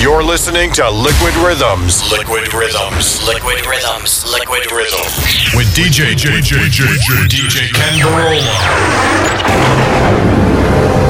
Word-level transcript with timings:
You're 0.00 0.22
listening 0.22 0.70
to 0.74 0.88
Liquid 0.88 1.34
Rhythms. 1.42 2.08
Liquid 2.12 2.54
Rhythms. 2.54 3.26
Liquid 3.26 3.66
Rhythms. 3.66 4.24
Liquid 4.30 4.70
Rhythms. 4.70 5.18
With 5.56 5.66
DJ 5.74 6.14
JJ 6.14 6.70
JJ 6.70 7.26
DJ 7.26 7.66
Kenn 7.74 7.98
Burrola. 7.98 8.38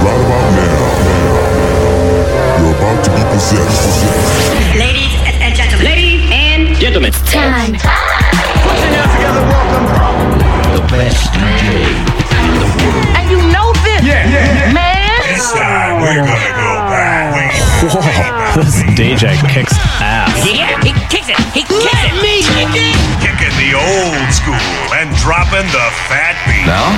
Right 0.00 0.20
about 0.24 0.48
now, 0.56 0.88
you're 2.62 2.72
about 2.74 3.04
to 3.04 3.10
be 3.10 3.22
possessed. 3.30 4.08
Ladies 4.74 5.20
and 5.36 5.54
gentlemen. 5.54 5.84
Ladies 5.84 6.30
and 6.32 6.74
gentlemen. 6.78 7.08
It's 7.10 7.20
time. 7.30 7.72
Put 7.72 7.82
your 7.82 8.88
hands 8.88 9.12
together. 9.12 9.44
Welcome. 9.44 10.07
this 18.64 18.82
DJ 18.98 19.38
kicks 19.48 19.72
ass. 20.02 20.34
Yeah, 20.44 20.82
he 20.82 20.90
kicks 21.06 21.28
it. 21.28 21.38
He 21.54 21.62
kicks 21.62 21.84
Let 21.84 22.10
it. 22.10 22.22
Me 22.22 22.42
kick 22.42 22.74
it. 22.74 22.96
Kicking 23.22 23.54
the 23.54 23.78
old 23.78 24.32
school 24.34 24.58
and 24.98 25.14
dropping 25.22 25.66
the 25.70 25.86
fat 26.10 26.34
beat. 26.42 26.66
Now, 26.66 26.90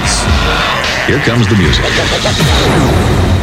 here 1.06 1.20
comes 1.20 1.46
the 1.48 1.56
music. 1.56 3.40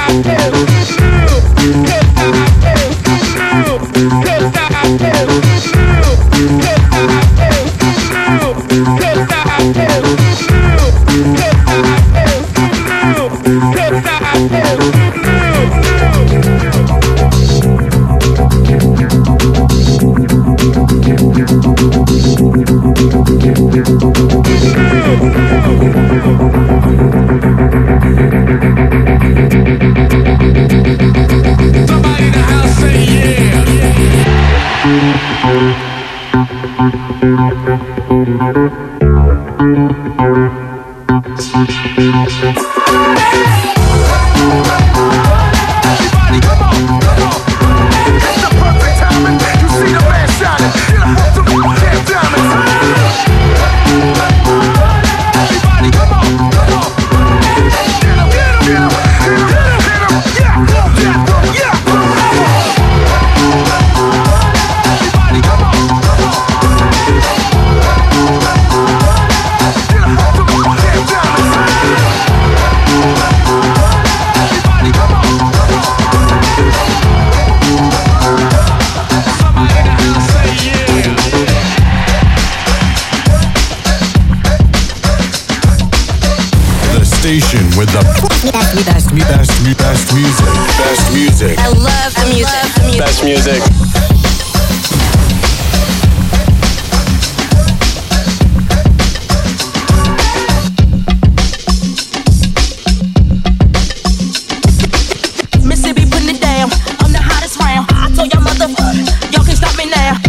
I 0.00 0.22
feel. 0.22 2.17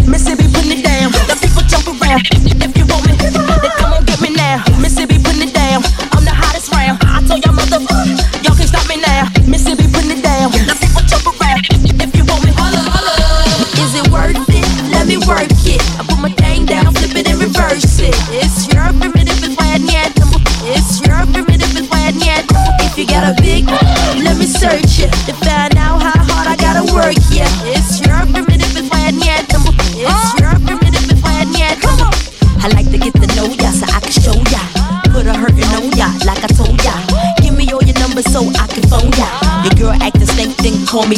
Mississippi 0.07 0.47
putting 0.53 0.79
it 0.79 0.83
down. 0.83 1.11
The 1.11 1.37
people 1.41 1.63
jump 1.67 1.87
around. 1.87 2.21
If 2.31 2.77
you 2.77 2.85
want 2.85 3.07
me, 3.07 3.18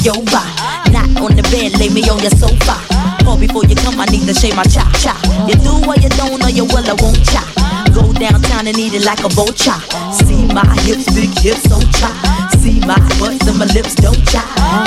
me 0.02 0.10
over. 0.10 0.44
Not 0.90 1.10
on 1.22 1.36
the 1.38 1.46
bed, 1.54 1.78
lay 1.78 1.90
me 1.90 2.02
on 2.10 2.20
your 2.20 2.34
sofa. 2.34 2.78
Call 3.24 3.38
before 3.38 3.66
you 3.66 3.76
come, 3.76 4.00
I 4.00 4.06
need 4.06 4.26
to 4.28 4.34
shave 4.34 4.56
my 4.56 4.64
cha 4.64 4.86
cha. 4.98 5.14
You 5.48 5.56
do 5.62 5.74
or 5.86 5.96
you 5.98 6.10
don't, 6.18 6.42
or 6.42 6.50
you 6.50 6.66
will, 6.66 6.86
I 6.86 6.96
won't 6.98 7.22
cha. 7.26 7.46
Go 7.94 8.12
downtown 8.14 8.68
and 8.68 8.78
eat 8.78 8.94
it 8.94 9.06
like 9.06 9.24
a 9.24 9.30
vulture. 9.30 9.78
See 10.12 10.46
my 10.50 10.66
hips, 10.82 11.06
big 11.14 11.30
hips, 11.38 11.70
so 11.70 11.80
cha. 12.00 12.10
See 12.58 12.80
my 12.82 12.98
butts 13.20 13.46
and 13.48 13.58
my 13.58 13.66
lips, 13.74 13.96
don't 13.96 14.18
cha. 14.28 14.42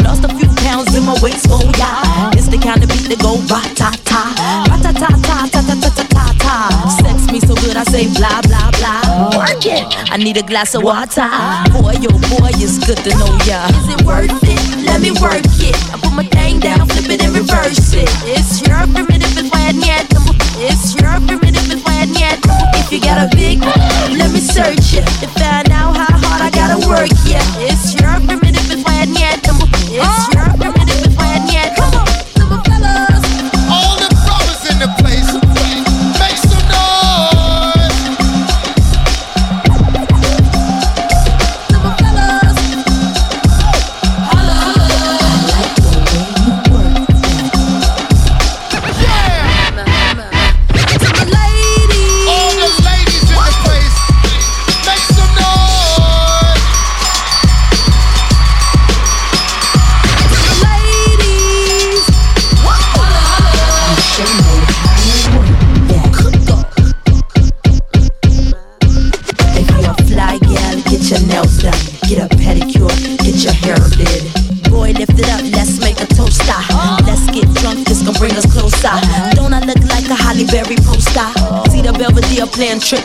Lost 0.05 0.25
a 0.25 0.29
few 0.35 0.49
pounds 0.67 0.95
in 0.95 1.05
my 1.05 1.17
waist, 1.23 1.47
oh 1.51 1.63
yeah. 1.79 2.31
It's 2.35 2.49
the 2.49 2.59
kind 2.59 2.83
of 2.83 2.89
beat 2.91 3.09
that 3.11 3.21
go 3.23 3.39
ra 3.47 3.63
ta 3.75 3.95
I 9.67 10.19
need 10.19 10.37
a 10.37 10.43
glass 10.43 10.75
of 10.75 10.83
water. 10.83 11.25
Boy, 11.73 11.97
yo, 11.97 12.13
boy, 12.37 12.53
it's 12.61 12.77
good 12.85 12.99
to 13.01 13.11
know 13.17 13.33
ya. 13.49 13.65
Is 13.73 13.89
it 13.97 14.05
worth 14.05 14.29
it? 14.45 14.61
Let 14.85 15.01
me 15.01 15.11
work 15.13 15.41
it. 15.65 15.73
I 15.89 15.97
put 15.97 16.13
my 16.13 16.25
thing 16.25 16.61
down, 16.61 16.87
flip 16.87 17.09
it 17.09 17.25
and 17.25 17.33
reverse 17.33 17.95
it. 17.95 18.09
It's 18.29 18.61
your 18.61 18.85
primitive, 18.93 19.33
it's 19.39 19.49
why 19.49 19.69
I 19.69 19.73
need. 19.73 20.05
It's 20.61 20.95
your 21.01 21.17
primitive, 21.25 21.65
it's 21.73 21.83
why 21.83 22.05
I 22.05 22.07
need. 22.13 22.45
If 22.77 22.93
you 22.93 23.01
got 23.01 23.25
a 23.25 23.35
big, 23.35 23.61
let 24.13 24.31
me 24.33 24.41
search 24.41 25.01
it 25.01 25.07
to 25.25 25.29
find 25.33 25.73
out 25.73 25.97
how 25.97 26.13
hard 26.13 26.43
I 26.45 26.51
gotta 26.53 26.87
work. 26.87 27.09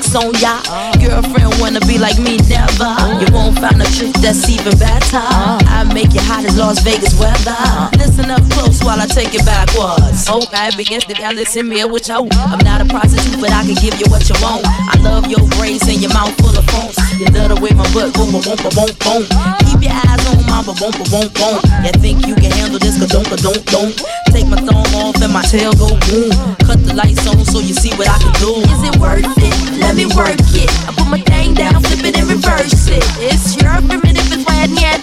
Tricks 0.09 0.15
on 0.15 0.33
ya. 0.41 0.61
Girlfriend 0.99 1.59
wanna 1.59 1.79
be 1.81 1.97
like 1.97 2.17
me, 2.19 2.37
never. 2.49 2.89
You 3.19 3.27
won't 3.33 3.57
find 3.59 3.81
a 3.81 3.85
chick 3.85 4.13
that's 4.21 4.49
even 4.49 4.77
better. 4.77 5.21
I 5.21 5.89
make 5.93 6.13
you 6.13 6.21
hot 6.21 6.45
as 6.45 6.57
Las 6.57 6.79
Vegas 6.81 7.17
weather. 7.19 7.55
Listen 7.97 8.31
up 8.31 8.41
close 8.51 8.81
while 8.83 8.99
I 8.99 9.07
take 9.07 9.33
it 9.33 9.45
backwards. 9.45 10.27
Hope 10.27 10.49
I 10.53 10.71
begin 10.75 11.01
to 11.01 11.59
in 11.59 11.69
me 11.69 11.83
with 11.85 12.07
you. 12.07 12.27
I'm 12.31 12.59
not 12.59 12.81
a 12.81 12.85
prostitute, 12.85 13.39
but 13.39 13.51
I 13.51 13.63
can 13.65 13.75
give 13.75 13.99
you 13.99 14.07
what 14.09 14.27
you 14.29 14.35
want. 14.41 14.65
I 14.65 14.97
love 15.01 15.27
your 15.27 15.45
braids 15.57 15.87
and 15.87 16.01
your 16.01 16.13
mouth 16.13 16.35
full 16.39 16.57
of 16.57 16.65
phones. 16.65 16.97
You 17.19 17.27
love 17.27 17.49
the 17.49 17.59
way 17.61 17.71
my 17.71 17.85
butt 17.93 18.13
boom, 18.13 18.31
boom, 18.31 18.41
boom, 18.41 18.57
boom, 18.57 18.91
boom. 18.99 19.23
Keep 19.67 19.83
your 19.83 19.93
eyes 19.93 20.23
on 20.29 20.37
my 20.45 20.63
boom, 20.63 20.75
boom, 20.75 20.93
boom, 21.09 21.27
boom. 21.33 21.59
You 21.85 21.93
think 21.99 22.27
you 22.27 22.35
can 22.35 22.51
handle 22.51 22.79
this? 22.79 22.97
Cause 22.97 23.09
don't, 23.09 23.27
don't, 23.41 23.65
don't. 23.65 24.18
Take 24.31 24.48
my 24.48 24.57
thumb 24.62 24.93
off 24.95 25.21
and 25.21 25.33
my 25.33 25.41
tail 25.43 25.74
go 25.74 25.89
boom. 26.07 26.31
Cut 26.65 26.79
the 26.86 26.93
lights 26.93 27.27
on 27.27 27.43
so 27.45 27.59
you 27.59 27.74
see 27.74 27.91
what 27.98 28.07
I 28.07 28.17
can 28.19 28.33
do. 28.39 28.62
Is 28.62 28.83
it 28.86 28.95
worth 28.98 29.25
it? 29.25 29.55
Let 29.79 29.95
me 29.95 30.05
work 30.15 30.39
it. 30.53 30.69
I 30.88 30.93
put 30.93 31.07
my 31.09 31.19
thing 31.21 31.53
down, 31.53 31.81
flip 31.81 32.05
it 32.05 32.17
and 32.17 32.29
reverse 32.29 32.88
it. 32.88 33.03
It's 33.19 33.57
your 33.57 33.74
primitive, 33.83 34.29
it's 34.31 34.45
why 34.45 34.63
I 34.63 34.67
need. 34.67 35.01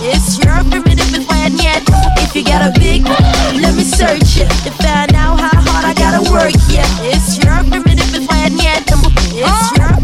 It's 0.00 0.38
your 0.38 0.62
primitive, 0.70 1.10
it's 1.10 1.26
why 1.26 1.44
I 1.44 1.48
need. 1.50 1.82
If 2.22 2.34
you 2.36 2.44
got 2.44 2.62
a 2.62 2.72
big, 2.78 3.02
one, 3.04 3.60
let 3.60 3.74
me 3.74 3.82
search 3.82 4.38
it 4.38 4.48
to 4.64 4.70
find 4.78 5.12
out 5.14 5.40
how 5.40 5.58
hard 5.58 5.84
I 5.84 5.94
gotta 5.94 6.22
work. 6.30 6.54
Yeah, 6.70 6.86
it's 7.02 7.36
your 7.42 7.58
primitive, 7.66 8.14
it's 8.14 8.26
why 8.30 8.46
I 8.46 8.48
need. 8.48 8.86
It's 9.34 9.70
your 9.76 9.97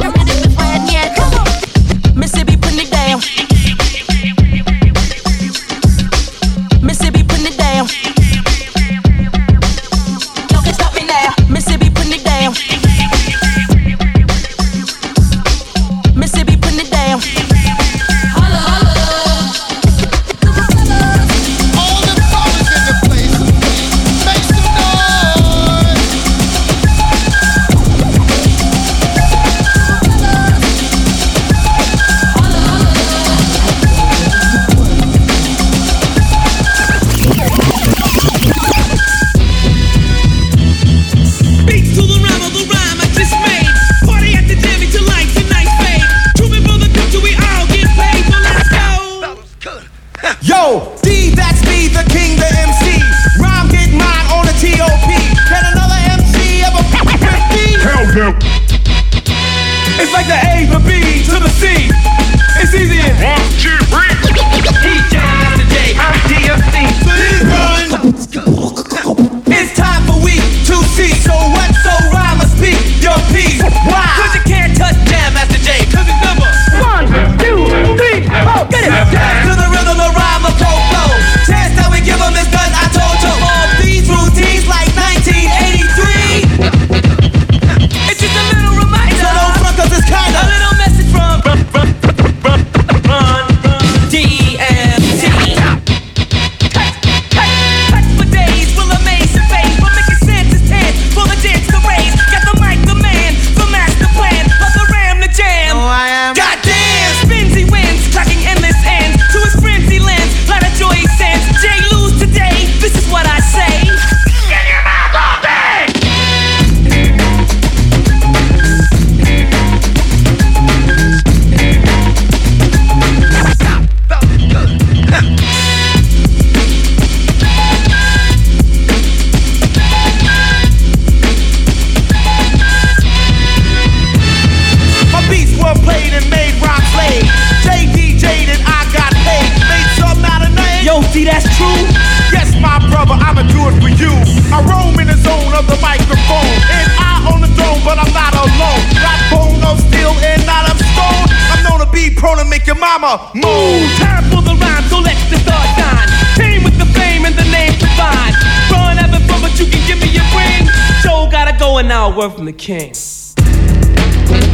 to 152.94 153.00
your 153.00 153.00
mama 153.00 153.30
move. 153.34 153.90
Time 153.98 154.24
for 154.30 154.42
the 154.42 154.54
rhyme, 154.54 154.84
so 154.88 154.98
let 155.00 155.16
the 155.30 155.38
start 155.38 155.66
shine. 155.78 156.08
Team 156.36 156.64
with 156.64 156.78
the 156.78 156.86
fame 156.98 157.24
and 157.24 157.34
the 157.34 157.44
name 157.50 157.72
divine. 157.78 158.34
Run 158.70 158.98
ever 158.98 159.20
from, 159.26 159.42
but 159.42 159.58
you 159.58 159.66
can 159.66 159.82
give 159.86 159.98
me 160.00 160.08
your 160.08 160.24
ring. 160.34 160.68
Joe 161.02 161.28
gotta 161.30 161.56
go 161.58 161.78
and 161.78 161.88
now 161.88 162.16
word 162.16 162.32
from 162.34 162.44
the 162.46 162.52
king. 162.52 162.92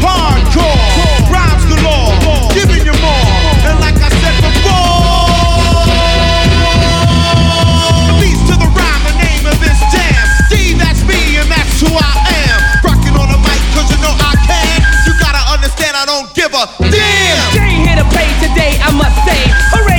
Hardcore, 0.01 0.81
rhymes 1.31 1.65
galore, 1.69 2.17
giving 2.55 2.85
you 2.85 2.95
more. 3.01 3.29
And 3.69 3.79
like 3.81 3.97
I 4.01 4.09
said 4.09 4.37
before, 4.41 5.85
the 8.09 8.15
beats 8.21 8.43
to 8.49 8.55
the 8.57 8.71
rhyme, 8.73 9.03
the 9.05 9.15
name 9.21 9.45
of 9.45 9.57
this 9.61 9.79
jam. 9.93 10.25
D, 10.49 10.75
that's 10.81 11.05
me, 11.05 11.37
and 11.37 11.49
that's 11.49 11.81
who 11.81 11.93
I 11.93 12.15
am. 12.49 12.59
Rocking 12.85 13.17
on 13.17 13.29
the 13.29 13.39
mic, 13.45 13.61
cause 13.77 13.89
you 13.93 14.01
know 14.01 14.15
I 14.17 14.33
can. 14.49 14.81
You 15.05 15.13
gotta 15.21 15.45
understand, 15.53 15.97
I 15.97 16.05
don't 16.09 16.33
give 16.35 16.53
a 16.53 16.65
damn. 16.91 17.70
Here 17.91 17.99
to 17.99 18.09
play 18.09 18.31
today, 18.39 18.79
I 18.87 18.95
must 18.95 19.19
say. 19.27 19.41
Hooray 19.75 19.90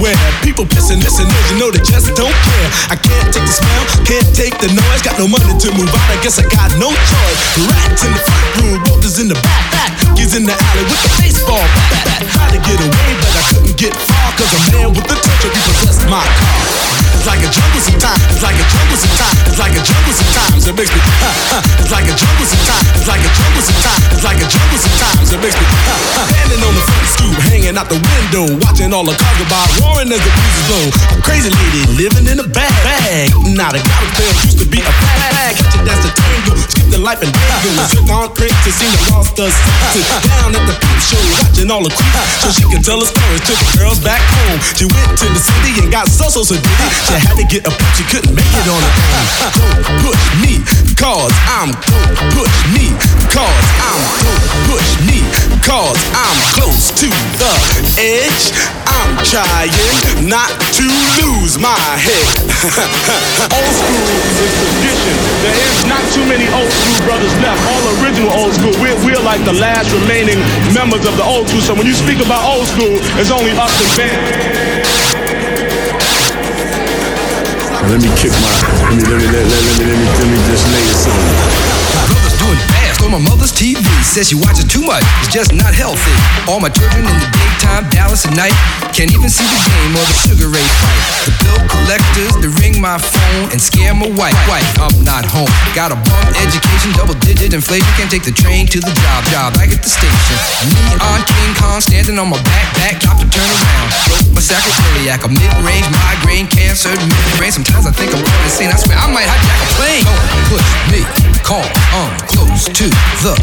everywhere. 0.00 0.16
People 0.42 0.64
pissing, 0.64 0.98
listen, 1.04 1.28
you 1.52 1.58
know 1.60 1.70
they 1.70 1.82
just 1.84 2.08
don't 2.16 2.32
care. 2.32 2.68
I 2.88 2.96
can't 2.96 3.28
take 3.32 3.44
the 3.44 3.52
smell, 3.52 3.84
can't 4.08 4.28
take 4.34 4.56
the 4.58 4.68
noise. 4.72 5.02
Got 5.02 5.18
no 5.18 5.28
money 5.28 5.52
to 5.52 5.68
move 5.76 5.92
out, 5.92 6.08
I 6.10 6.18
guess 6.22 6.38
I 6.38 6.44
got 6.48 6.72
no 6.80 6.88
choice. 6.88 7.40
Rats 7.68 8.04
in 8.04 8.12
the 8.12 8.22
front 8.24 8.48
room, 8.60 8.78
roaches 8.88 9.18
in 9.18 9.28
the 9.28 9.38
back, 9.44 9.64
back. 9.72 9.90
Kids 10.16 10.34
in 10.34 10.44
the 10.44 10.56
alley 10.56 10.84
with 10.88 11.00
the 11.04 11.12
baseball 11.20 11.64
bat. 11.92 12.24
Tried 12.32 12.52
to 12.56 12.60
get 12.64 12.78
away, 12.80 13.10
but 13.20 13.32
I 13.36 13.42
couldn't 13.52 13.76
get 13.76 13.94
far. 13.94 14.28
Cause 14.36 14.52
a 14.52 14.60
man 14.72 14.88
with 14.96 15.06
the 15.06 15.16
touch 15.16 15.44
of 15.44 15.52
repossessed 15.52 16.08
my 16.08 16.24
car. 16.24 16.99
It's 17.16 17.26
like 17.26 17.42
a 17.42 17.50
jungle 17.50 17.82
sometimes. 17.82 18.20
It's 18.30 18.42
like 18.42 18.58
a 18.58 18.66
jungle 18.70 18.98
sometimes. 18.98 19.36
It's 19.48 19.60
like 19.60 19.74
a 19.76 19.82
jungle 19.82 20.14
sometimes. 20.14 20.62
It 20.66 20.74
makes 20.76 20.92
me. 20.92 21.00
It's 21.80 21.92
like 21.92 22.08
a 22.08 22.14
jungle 22.16 22.46
sometimes. 22.46 22.86
It's 22.96 23.08
like 23.08 23.22
a 23.24 23.30
jungle 23.30 23.62
sometimes. 23.62 24.02
It's 24.14 24.24
like 24.24 24.40
a 24.40 24.48
jungle 24.48 24.78
sometimes. 24.80 25.26
It 25.30 25.40
makes 25.40 25.56
me. 25.58 25.66
Standing 26.30 26.62
on 26.64 26.72
the 26.74 26.84
front 26.84 27.06
stoop, 27.10 27.34
hanging 27.50 27.76
out 27.76 27.88
the 27.88 28.00
window, 28.00 28.44
watching 28.64 28.92
all 28.92 29.04
the 29.04 29.14
cars 29.16 29.36
go 29.38 29.46
by, 29.50 29.62
roaring 29.82 30.10
as 30.12 30.22
the 30.22 30.32
breeze 30.32 30.56
is 30.56 30.64
blown. 30.68 30.88
A 31.12 31.22
crazy 31.22 31.50
lady 31.50 31.82
living 31.98 32.26
in 32.26 32.38
a 32.40 32.48
bag. 32.48 33.30
Now 33.52 33.70
the 33.72 33.80
garbage 33.82 34.14
pail 34.16 34.32
used 34.46 34.58
to 34.60 34.66
be 34.66 34.80
a 34.80 34.92
bag. 35.04 35.56
Catch 35.56 35.76
it, 35.76 35.84
that's 35.84 36.02
the 36.04 36.10
tango. 36.14 36.79
The 36.90 36.98
life 36.98 37.22
and. 37.22 37.30
And 37.30 37.86
sit 37.86 38.10
on 38.10 38.34
crates 38.34 38.58
to 38.66 38.70
see 38.74 38.90
the 38.90 39.14
lost 39.14 39.38
us. 39.38 39.54
Sit 39.94 40.02
down 40.26 40.50
at 40.58 40.64
the 40.66 40.74
peep 40.74 40.98
show, 40.98 41.22
watching 41.38 41.70
all 41.70 41.86
the 41.86 41.94
creeps, 41.94 42.42
so 42.42 42.50
she 42.50 42.66
can 42.66 42.82
tell 42.82 42.98
her 42.98 43.06
stories 43.06 43.42
to 43.46 43.54
the 43.54 43.66
girls 43.78 44.02
back 44.02 44.18
home. 44.18 44.58
She 44.74 44.90
went 44.90 45.14
to 45.22 45.26
the 45.30 45.38
city 45.38 45.78
and 45.78 45.86
got 45.86 46.10
so 46.10 46.26
so 46.26 46.42
so 46.42 46.58
diddy. 46.58 46.88
She 47.06 47.14
had 47.14 47.38
to 47.38 47.46
get 47.46 47.62
a 47.62 47.70
pimp, 47.70 47.94
she 47.94 48.02
couldn't 48.10 48.34
make 48.34 48.50
it 48.50 48.66
on 48.66 48.82
her 48.82 48.94
own. 49.06 49.26
Don't 49.86 50.02
push 50.02 50.24
me, 50.42 50.58
cause 51.00 51.32
I'm 51.48 51.72
don't 51.88 52.12
push 52.36 52.56
me, 52.76 52.92
cause 53.32 53.64
I'm 53.80 54.00
don't 54.20 54.48
push 54.68 55.00
me, 55.08 55.24
cause 55.64 55.96
I'm 56.12 56.36
close 56.52 56.92
to 57.00 57.08
the 57.40 57.54
edge. 57.96 58.52
I'm 58.84 59.16
trying 59.24 59.72
not 60.28 60.52
to 60.76 60.84
lose 61.24 61.56
my 61.56 61.72
head. 61.96 62.28
old 63.56 63.72
school 63.72 64.04
is 64.44 64.52
tradition. 64.60 65.16
There 65.40 65.56
is 65.56 65.88
not 65.88 66.04
too 66.12 66.24
many 66.28 66.44
old 66.52 66.68
school 66.68 67.00
brothers 67.08 67.32
left. 67.40 67.60
All 67.72 67.82
original 68.04 68.28
old 68.36 68.52
school. 68.52 68.76
We're, 68.76 69.00
we're 69.00 69.24
like 69.24 69.40
the 69.48 69.56
last 69.56 69.88
remaining 70.04 70.36
members 70.76 71.08
of 71.08 71.16
the 71.16 71.24
old 71.24 71.48
school. 71.48 71.64
So 71.64 71.72
when 71.72 71.86
you 71.88 71.96
speak 71.96 72.20
about 72.20 72.44
old 72.44 72.68
school, 72.68 73.00
it's 73.16 73.32
only 73.32 73.56
us 73.56 73.72
and 73.72 73.90
band. 73.96 74.99
Let 77.88 78.02
me 78.02 78.12
kick 78.12 78.30
my, 78.36 78.50
let 78.84 78.92
me, 78.92 79.02
let 79.08 79.16
me, 79.16 79.26
let, 79.32 79.40
let, 79.40 79.56
let 79.56 79.64
me, 79.64 79.72
let 79.80 79.96
me, 79.96 80.04
let 80.04 80.28
me 80.28 80.36
just 80.52 80.68
lay 80.68 80.84
it 80.84 81.00
on. 81.08 81.16
My 81.96 82.04
brother's 82.12 82.36
doing 82.36 82.60
fast 82.68 83.00
on 83.02 83.10
my 83.10 83.18
mother's 83.18 83.52
TV. 83.52 83.80
Says 84.04 84.28
she 84.28 84.36
watches 84.36 84.64
too 84.68 84.82
much, 84.82 85.02
it's 85.24 85.32
just 85.32 85.54
not 85.54 85.72
healthy. 85.72 86.12
All 86.44 86.60
my 86.60 86.68
children 86.68 87.08
in 87.08 87.16
the 87.18 87.49
daytime, 87.70 87.90
Dallas 87.90 88.26
at 88.26 88.34
night. 88.34 88.54
Can't 88.92 89.12
even 89.14 89.30
see 89.30 89.46
the 89.46 89.60
game 89.70 89.92
or 89.94 90.04
the 90.04 90.16
Sugar 90.26 90.48
Ray 90.50 90.66
fight. 90.82 91.02
The 91.26 91.32
bill 91.44 91.60
collectors, 91.70 92.34
they 92.42 92.50
ring 92.60 92.80
my 92.80 92.98
phone 92.98 93.50
and 93.54 93.60
scare 93.60 93.94
my 93.94 94.10
wife. 94.10 94.34
Wife, 94.48 94.66
I'm 94.82 95.04
not 95.04 95.24
home. 95.24 95.50
Got 95.74 95.94
a 95.94 95.98
bum 95.98 96.26
education, 96.42 96.92
double 96.98 97.14
digit 97.22 97.54
inflation. 97.54 97.86
Can't 97.94 98.10
take 98.10 98.26
the 98.26 98.34
train 98.34 98.66
to 98.66 98.78
the 98.80 98.90
job, 98.90 99.24
job 99.30 99.54
back 99.54 99.70
at 99.70 99.82
the 99.82 99.90
station. 99.90 100.36
Me 100.74 100.82
on 100.98 101.22
King 101.22 101.52
Kong, 101.54 101.80
standing 101.80 102.18
on 102.18 102.28
my 102.28 102.40
back, 102.42 102.66
back, 102.74 102.94
drop 103.00 103.18
to 103.22 103.28
turn 103.30 103.46
around. 103.46 103.88
Stroke 104.10 104.30
my 104.34 104.42
sacroiliac, 104.42 105.22
a 105.22 105.30
mid-range 105.30 105.88
migraine, 105.94 106.46
cancer, 106.50 106.90
mid-brain. 106.90 107.52
Sometimes 107.52 107.86
I 107.86 107.92
think 107.94 108.10
I'm 108.10 108.20
going 108.20 108.44
insane. 108.44 108.70
I 108.74 108.76
swear 108.76 108.98
I 108.98 109.06
might 109.12 109.28
hijack 109.28 109.58
a 109.62 109.68
plane. 109.78 110.04
Don't 110.04 110.44
push 110.50 110.68
me, 110.90 111.00
call, 111.46 111.66
I'm 111.94 112.12
close 112.26 112.66
to 112.66 112.86
the 113.22 113.34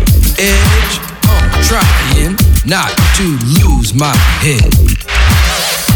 edge. 0.43 0.93
I'm 1.27 1.63
trying 1.63 2.56
not 2.67 2.91
to 3.15 3.23
lose 3.63 3.95
my 3.95 4.11
head. 4.43 4.59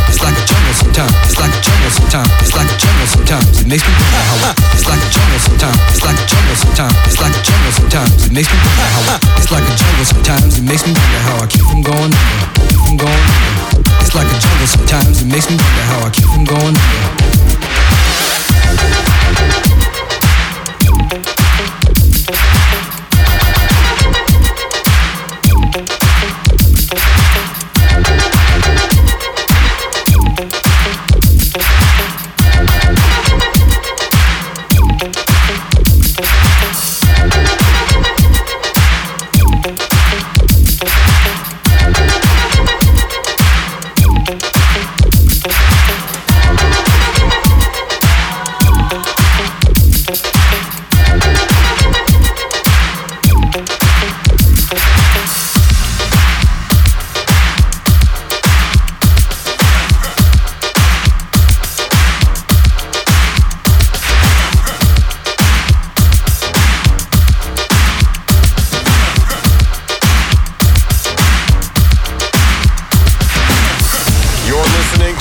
It's 0.08 0.24
like 0.24 0.32
a 0.40 0.44
jungle 0.48 0.72
sometimes. 0.72 1.12
It's 1.28 1.36
like 1.36 1.52
a 1.52 1.60
jungle 1.60 1.92
sometimes. 1.92 2.32
It's 2.40 2.56
like 2.56 2.72
a 2.72 2.78
jungle 2.80 3.08
sometimes. 3.12 3.60
It 3.60 3.68
makes 3.68 3.84
me 3.84 3.92
how 3.92 4.56
It's 4.72 4.88
like 4.88 5.04
a 5.04 5.10
jungle 5.12 5.40
sometimes. 5.44 5.76
It's 5.92 6.00
like 6.00 6.16
a 6.16 6.26
jungle 6.32 6.56
sometimes. 6.56 6.96
It's 7.12 7.20
like 7.20 7.36
a 7.36 7.42
jungle 7.44 7.72
sometimes. 7.76 8.24
It 8.24 8.32
makes 8.32 8.48
me 8.48 8.58
I. 8.64 9.20
It's 9.36 9.52
like 9.52 9.68
a 9.68 9.76
jungle 9.76 10.06
sometimes. 10.08 10.58
It 10.60 10.64
makes 10.64 10.88
me 10.88 10.96
wonder 10.96 11.22
how 11.28 11.44
I 11.44 11.48
keep 11.52 11.68
from 11.68 11.84
going. 11.84 12.12
Keep 12.72 12.80
from 12.88 12.96
going 12.96 13.20
under. 13.20 13.84
It's 14.00 14.16
like 14.16 14.32
a 14.32 14.38
jungle 14.40 14.68
sometimes. 14.72 15.22
It 15.22 15.28
makes 15.28 15.52
me 15.52 15.60
wonder 15.60 15.84
how 15.92 16.08
I 16.08 16.10
keep 16.10 16.28
from 16.32 16.48
going 16.48 16.72
under. 16.72 17.32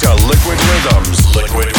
To 0.00 0.14
Liquid 0.14 0.58
Rhythms. 0.58 1.36
Liquid 1.36 1.69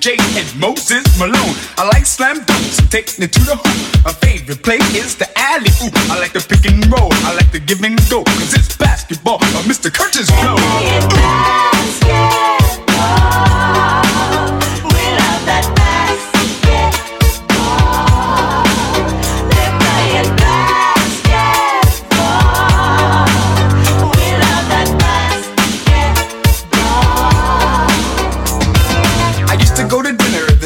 J 0.00 0.16
and 0.36 0.60
Moses 0.60 1.04
Malone. 1.18 1.56
I 1.76 1.88
like 1.92 2.06
slam 2.06 2.40
dunks 2.46 2.88
taking 2.90 3.24
it 3.24 3.32
to 3.32 3.40
the 3.40 3.56
hoop. 3.56 4.04
My 4.04 4.12
favorite 4.12 4.62
play 4.62 4.78
is 4.94 5.16
the 5.16 5.27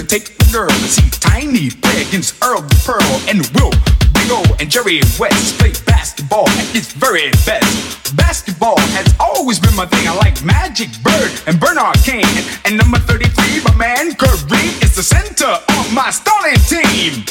take 0.02 0.36
the 0.38 0.44
girl 0.52 0.68
to 0.68 0.88
see 0.88 1.08
Tiny 1.20 1.70
play 1.70 2.02
against 2.02 2.42
Earl 2.42 2.62
the 2.62 2.74
Pearl 2.84 3.20
and 3.28 3.46
Will 3.54 3.70
Big 4.12 4.30
O 4.30 4.42
and 4.60 4.70
Jerry 4.70 5.00
West 5.18 5.58
play 5.58 5.72
basketball 5.86 6.48
at 6.48 6.74
its 6.74 6.92
very 6.92 7.30
best. 7.44 8.16
Basketball 8.16 8.78
has 8.78 9.14
always 9.18 9.58
been 9.58 9.74
my 9.74 9.86
thing. 9.86 10.06
I 10.08 10.14
like 10.14 10.42
Magic 10.44 10.88
Bird 11.02 11.30
and 11.46 11.58
Bernard 11.58 11.96
King. 12.04 12.24
And 12.64 12.76
number 12.76 12.98
33, 12.98 13.64
my 13.64 13.74
man 13.76 14.12
Kareem 14.12 14.82
is 14.82 14.94
the 14.94 15.02
center 15.02 15.46
of 15.46 15.92
my 15.92 16.10
starting 16.10 16.58
team. 16.68 17.24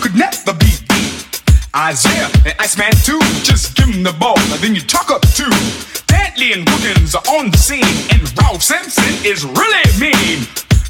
could 0.00 0.16
never 0.16 0.54
be 0.54 0.72
beat. 0.88 1.42
Isaiah 1.76 2.30
and 2.46 2.54
Iceman 2.58 2.92
too, 3.04 3.20
just 3.44 3.76
give 3.76 3.92
them 3.92 4.02
the 4.02 4.12
ball, 4.18 4.38
and 4.38 4.60
then 4.60 4.74
you 4.74 4.80
talk 4.80 5.10
up 5.10 5.20
too. 5.36 5.50
Dantley 6.08 6.54
and 6.54 6.66
Wiggins 6.70 7.14
are 7.14 7.22
on 7.28 7.50
the 7.50 7.58
scene, 7.58 7.84
and 8.10 8.22
Ralph 8.38 8.62
Simpson 8.62 9.04
is 9.22 9.44
really 9.44 9.84
mean. 10.00 10.46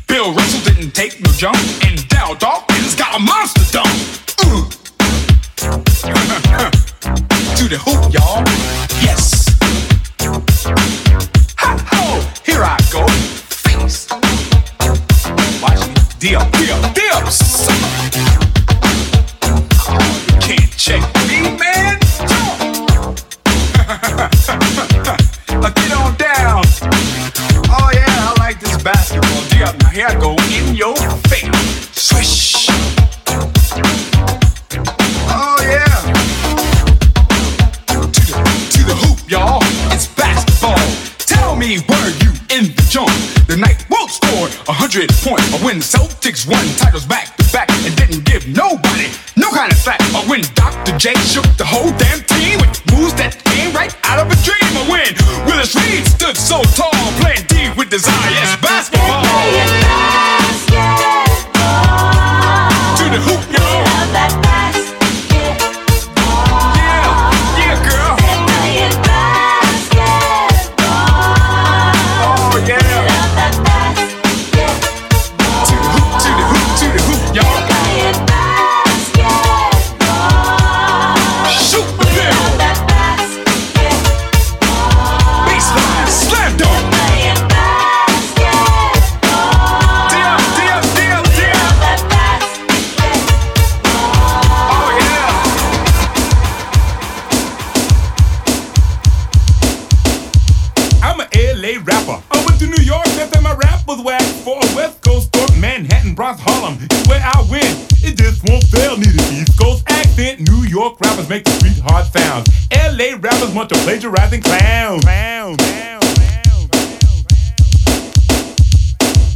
Bill 0.06 0.33
Russell 0.33 0.72
didn't 0.72 0.92
take 0.92 1.20
no 1.20 1.33
jump, 1.33 1.59
and 1.83 1.98
Darryl 2.11 2.38
Dawkins 2.38 2.94
got 2.94 3.16
a 3.16 3.18
monster 3.18 3.64
dunk. 3.72 3.90
To 7.56 7.68
the 7.68 7.76
hoop, 7.76 8.14
y'all. 8.14 8.39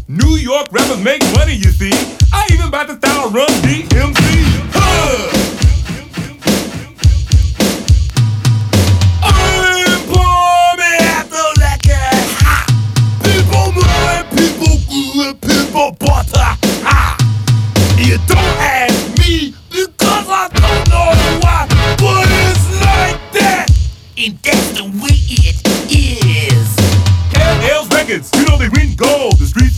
New 0.09 0.37
York 0.37 0.69
rappers 0.71 1.03
make 1.03 1.23
money, 1.35 1.55
you 1.55 1.71
see. 1.71 1.93
I 2.33 2.47
even 2.53 2.71
bought 2.71 2.89
the 2.89 2.97
style 2.97 3.27
of 3.29 3.35
Run 3.35 3.49
DMC. 3.63 4.21
Huh. 4.73 5.44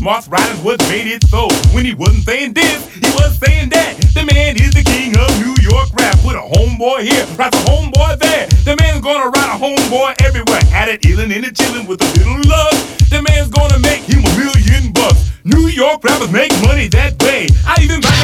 Boss, 0.07 0.29
riding 0.29 0.63
what 0.63 0.79
made 0.87 1.11
it 1.11 1.27
so. 1.27 1.49
When 1.75 1.85
he 1.85 1.93
wasn't 1.93 2.23
saying 2.23 2.55
this, 2.55 2.79
he 2.95 3.11
was 3.19 3.35
saying 3.43 3.71
that. 3.71 3.99
The 4.15 4.23
man 4.23 4.55
is 4.55 4.71
the 4.71 4.87
king 4.87 5.11
of 5.19 5.27
New 5.43 5.59
York 5.59 5.91
rap. 5.99 6.15
With 6.23 6.39
a 6.39 6.47
homeboy 6.47 7.03
here, 7.03 7.27
rides 7.35 7.59
a 7.59 7.67
homeboy 7.67 8.23
there. 8.23 8.47
The 8.63 8.79
man's 8.79 9.03
gonna 9.03 9.35
ride 9.35 9.51
a 9.51 9.59
homeboy 9.59 10.15
everywhere. 10.23 10.63
At 10.71 10.87
it, 10.87 11.03
illin' 11.03 11.35
and 11.35 11.43
chillin' 11.51 11.89
with 11.91 11.99
a 11.99 12.11
little 12.23 12.39
love. 12.47 12.79
The 13.11 13.19
man's 13.19 13.51
gonna 13.51 13.81
make 13.83 14.07
him 14.07 14.23
a 14.23 14.31
million 14.39 14.93
bucks. 14.93 15.27
New 15.43 15.67
York 15.67 16.05
rappers 16.05 16.31
make 16.31 16.55
money 16.63 16.87
that 16.95 17.21
way. 17.27 17.51
I 17.67 17.75
even 17.83 17.99
buy 17.99 18.16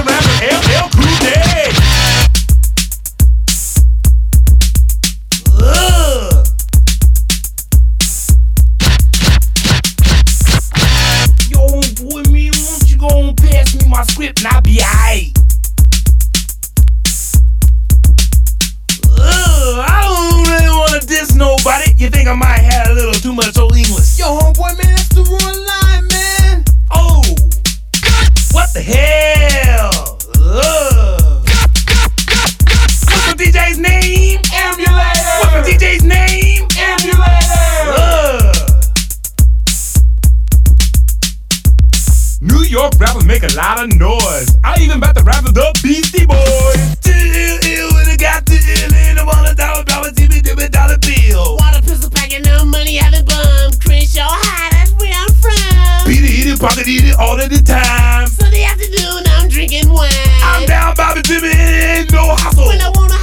all 57.32 57.40
of 57.40 57.48
the 57.48 57.62
time. 57.62 58.26
Sunday 58.26 58.62
afternoon, 58.64 59.24
I'm 59.26 59.48
drinking 59.48 59.88
wine. 59.88 60.10
I'm 60.44 60.66
down, 60.66 60.92
Bobby 60.94 61.22
Jimmy, 61.22 61.48
and 61.48 62.12
no 62.12 62.36
hustle. 62.36 62.66
When 62.66 62.78
I 62.78 62.90
wanna 62.94 63.21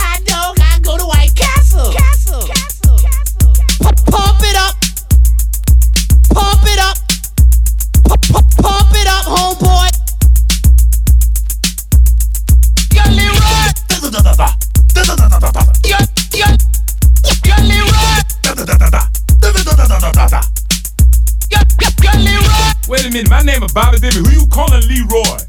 Bobby 23.74 24.00
Davis. 24.00 24.18
Who 24.18 24.32
you 24.32 24.48
calling 24.48 24.82
Leroy? 24.88 25.49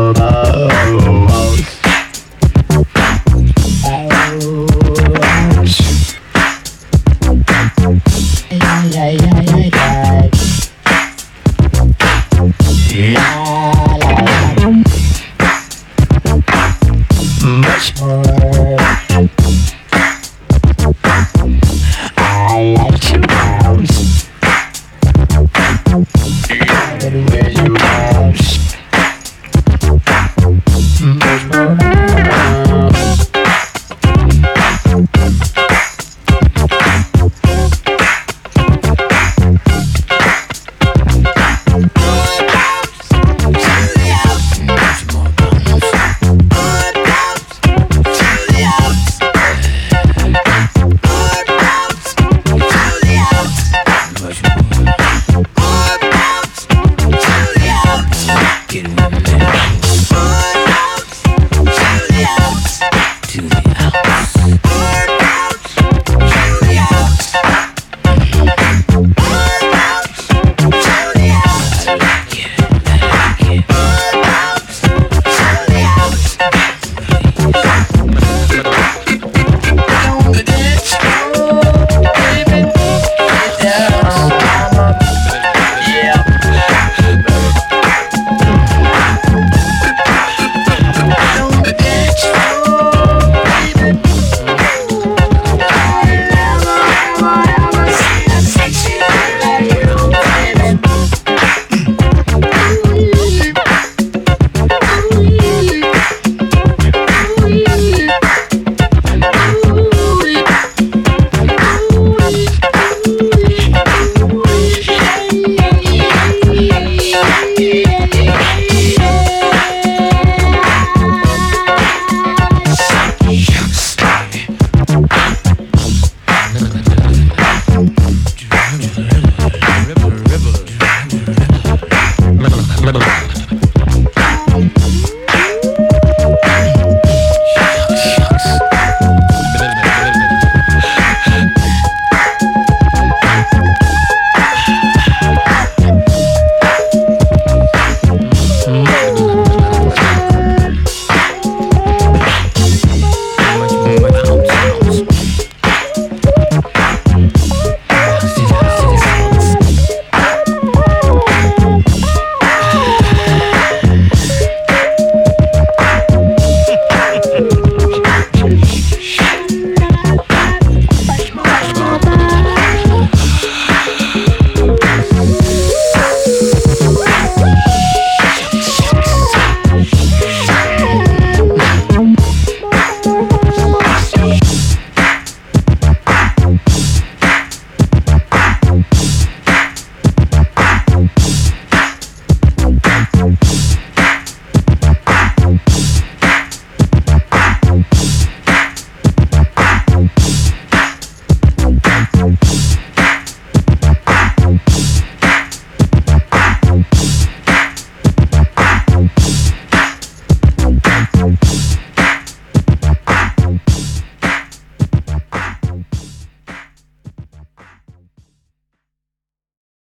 Oh. 0.00 1.27